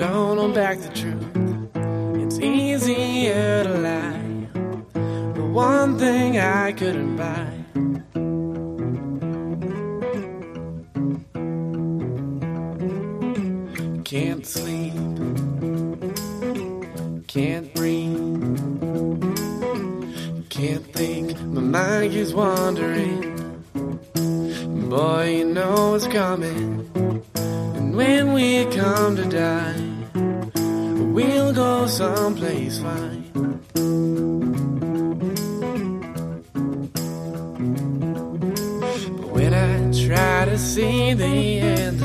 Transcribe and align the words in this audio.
don't 0.00 0.38
unpack 0.38 0.78
the 0.78 0.88
truth. 0.88 1.26
It's 2.24 2.38
easier 2.38 3.64
to 3.64 3.74
lie. 3.88 4.48
The 5.34 5.44
one 5.44 5.98
thing 5.98 6.38
I 6.38 6.72
couldn't 6.72 7.16
buy. 7.18 7.48
Can't 14.04 14.46
sleep, 14.46 14.94
can't 17.26 17.74
breathe, 17.74 18.16
can't 20.48 20.86
think. 20.94 21.38
My 21.42 21.60
mind 21.60 22.12
keeps 22.12 22.32
wandering. 22.32 23.20
Boy, 24.88 25.36
you 25.40 25.44
know 25.44 25.94
it's 25.94 26.06
coming. 26.06 26.90
And 27.34 27.94
when 27.94 28.32
we 28.32 28.64
come 28.64 29.16
to 29.16 29.26
die. 29.26 29.79
I'll 31.50 31.56
go 31.56 31.86
someplace 31.88 32.78
fine. 32.78 33.24
But 39.16 39.30
when 39.32 39.52
I 39.52 39.90
try 40.06 40.44
to 40.44 40.56
see 40.56 41.12
the 41.12 41.58
end, 41.58 41.99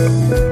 Música 0.00 0.49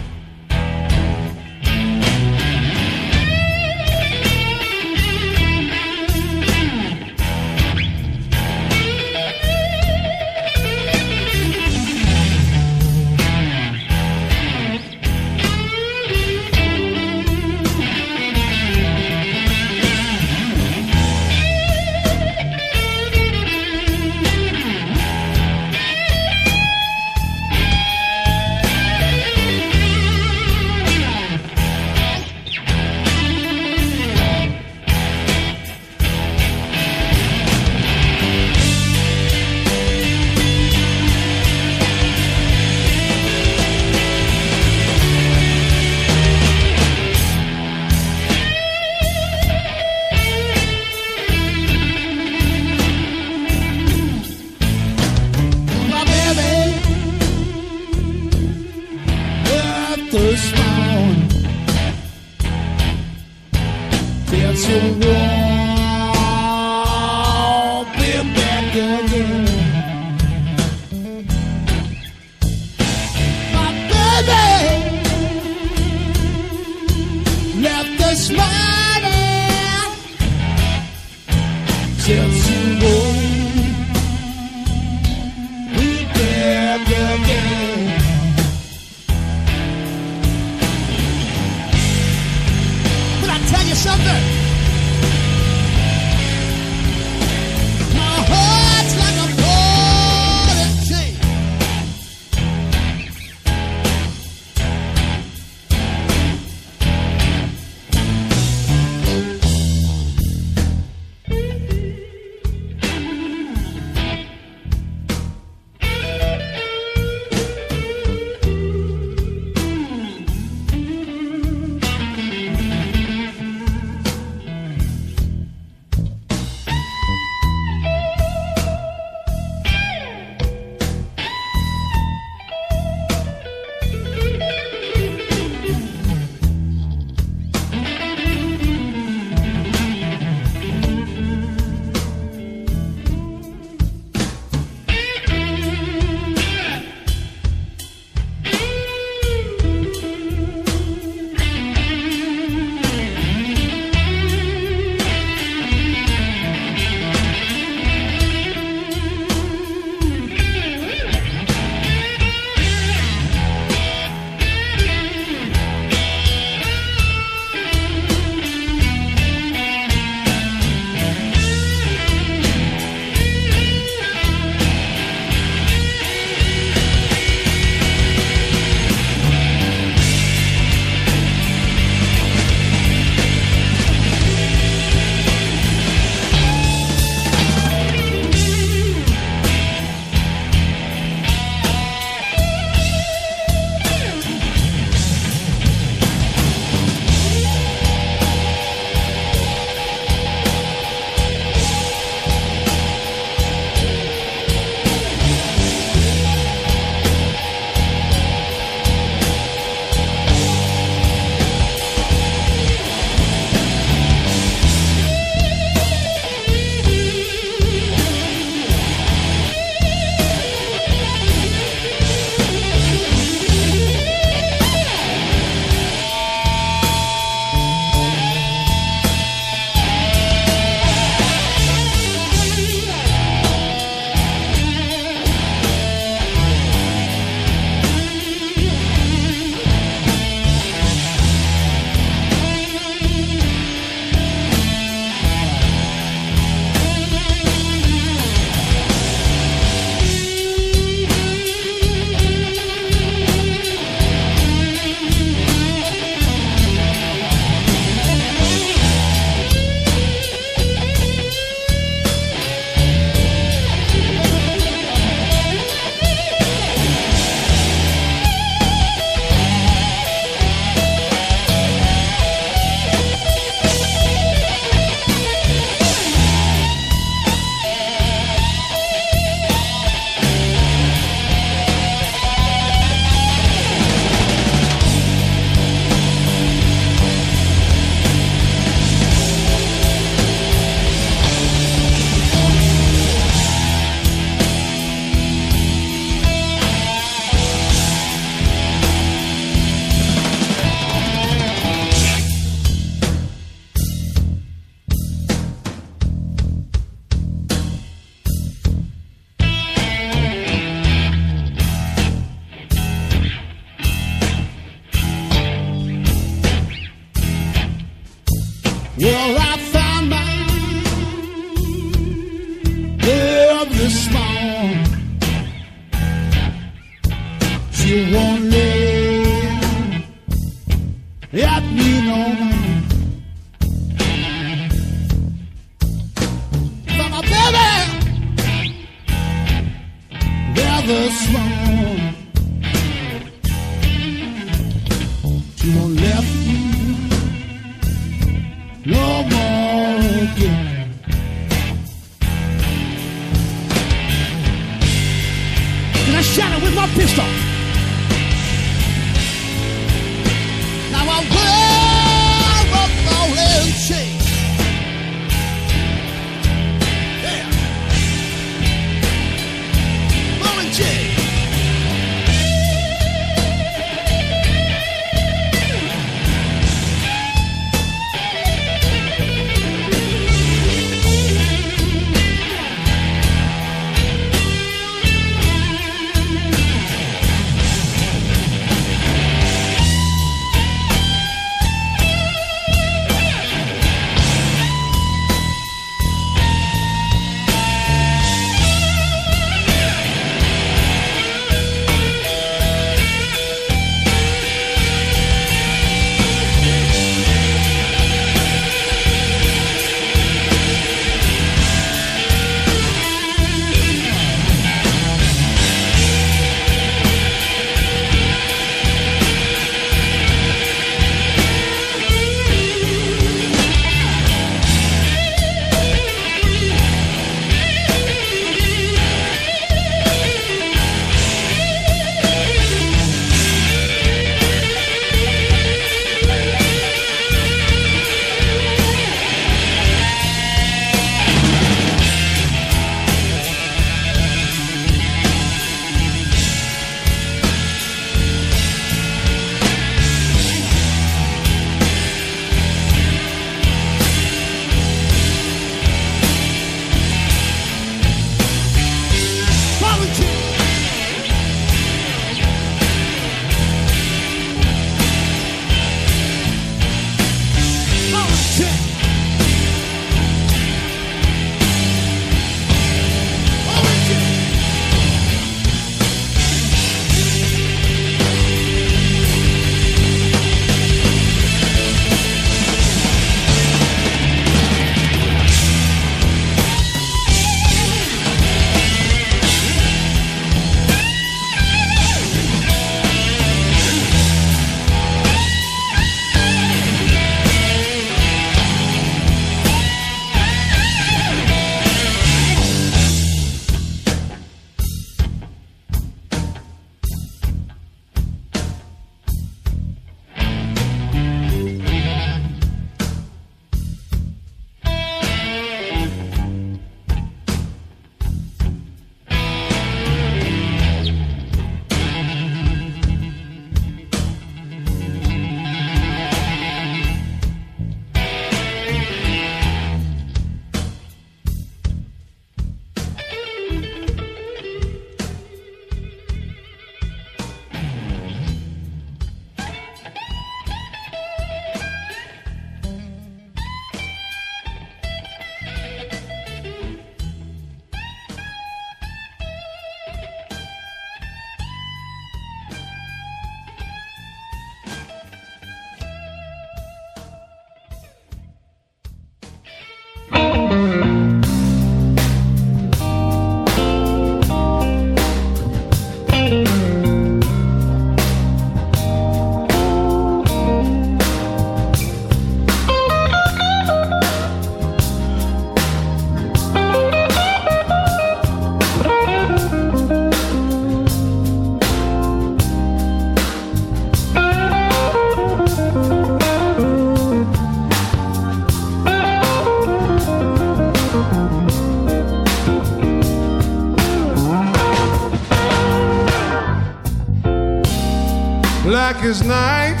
as 599.28 599.42
night, 599.42 600.00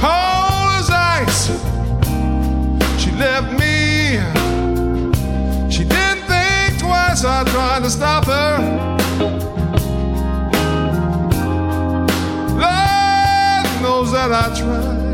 cold 0.00 0.80
as 0.80 0.90
ice. 0.90 1.46
She 3.00 3.12
left 3.12 3.52
me. 3.52 4.18
She 5.70 5.84
didn't 5.84 6.24
think 6.26 6.80
twice. 6.80 7.24
I 7.24 7.44
tried 7.44 7.84
to 7.84 7.90
stop 7.90 8.24
her. 8.24 8.58
Lord 12.64 13.66
knows 13.80 14.10
that 14.10 14.32
I 14.32 14.46
tried. 14.58 15.10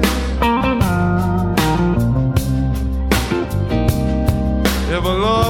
If 4.89 5.05
love 5.05 5.46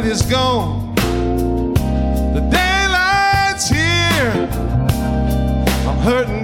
night 0.00 0.10
is 0.10 0.22
gone. 0.22 0.94
The 0.94 2.40
daylight's 2.52 3.68
here. 3.68 4.48
I'm 5.88 5.98
hurting 5.98 6.37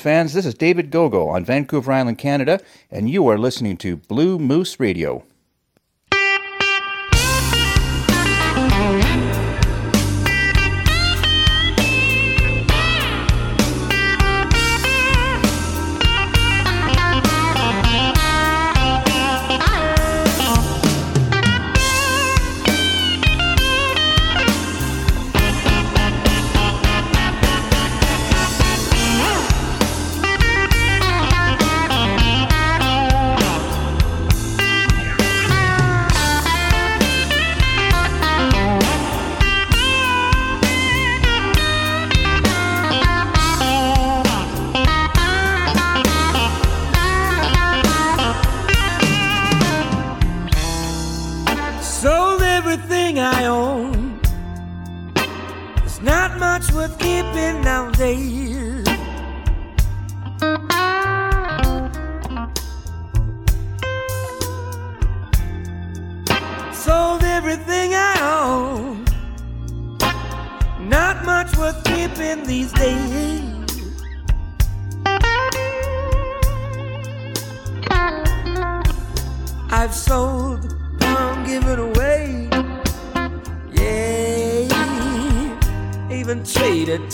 Fans, 0.00 0.32
this 0.32 0.46
is 0.46 0.54
David 0.54 0.90
Gogo 0.90 1.28
on 1.28 1.44
Vancouver 1.44 1.92
Island, 1.92 2.18
Canada, 2.18 2.60
and 2.90 3.10
you 3.10 3.26
are 3.28 3.38
listening 3.38 3.76
to 3.78 3.96
Blues 3.96 4.40
Moose 4.40 4.78
Radio. 4.80 5.24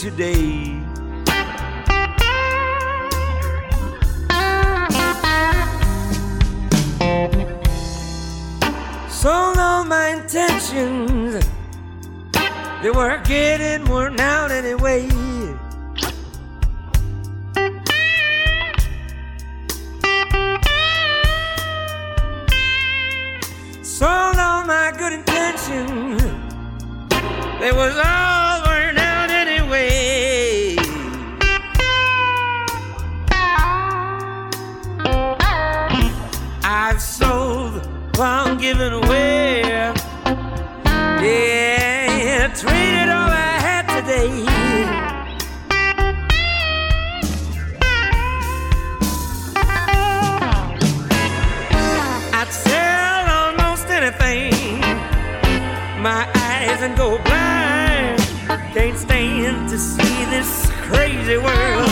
today. 0.05 0.34
my 56.05 56.29
eyes 56.35 56.83
and 56.83 56.95
go 56.99 57.17
blind. 57.25 58.19
Can't 58.75 58.99
stand 58.99 59.71
to 59.71 59.79
see 59.79 60.27
this 60.27 60.71
crazy 60.83 61.39
world. 61.39 61.89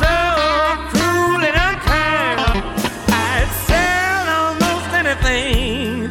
So 0.00 0.14
cruel 0.88 1.42
and 1.48 1.58
unkind. 1.68 2.64
I'd 3.12 3.50
sell 3.68 4.24
almost 4.40 4.88
anything, 5.02 6.10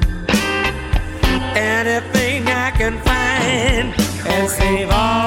anything 1.55 2.47
I 2.49 2.69
can 2.77 2.99
find, 2.99 3.95
and 4.27 4.47
save 4.47 4.91
all. 4.91 5.26